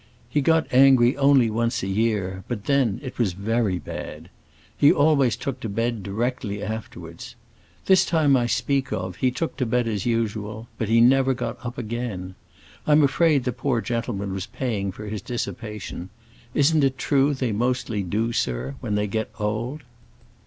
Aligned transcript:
He 0.31 0.41
got 0.41 0.65
angry 0.73 1.15
only 1.15 1.51
once 1.51 1.83
a 1.83 1.87
year, 1.87 2.43
but 2.47 2.65
then 2.65 2.99
it 3.03 3.19
was 3.19 3.33
very 3.33 3.77
bad. 3.77 4.29
He 4.75 4.91
always 4.91 5.35
took 5.35 5.59
to 5.59 5.69
bed 5.69 6.01
directly 6.01 6.63
afterwards. 6.63 7.35
This 7.85 8.03
time 8.03 8.35
I 8.35 8.47
speak 8.47 8.91
of 8.91 9.17
he 9.17 9.29
took 9.29 9.57
to 9.57 9.65
bed 9.67 9.87
as 9.87 10.07
usual, 10.07 10.67
but 10.79 10.89
he 10.89 11.01
never 11.01 11.35
got 11.35 11.63
up 11.63 11.77
again. 11.77 12.33
I'm 12.87 13.03
afraid 13.03 13.43
the 13.43 13.51
poor 13.53 13.79
gentleman 13.79 14.33
was 14.33 14.47
paying 14.47 14.91
for 14.91 15.05
his 15.05 15.21
dissipation; 15.21 16.09
isn't 16.55 16.83
it 16.83 16.97
true 16.97 17.35
they 17.35 17.51
mostly 17.51 18.01
do, 18.01 18.33
sir, 18.33 18.73
when 18.79 18.95
they 18.95 19.05
get 19.05 19.29
old? 19.39 19.83